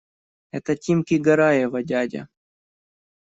Это 0.49 0.75
Тимки 0.75 1.13
Гараева 1.13 1.83
дядя. 1.83 2.27